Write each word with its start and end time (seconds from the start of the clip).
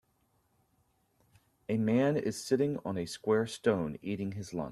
A 1.69 1.77
man 1.77 2.17
is 2.17 2.43
sitting 2.43 2.79
on 2.83 2.97
a 2.97 3.05
square 3.05 3.45
stone 3.45 3.99
eating 4.01 4.31
his 4.31 4.51
lunch. 4.51 4.69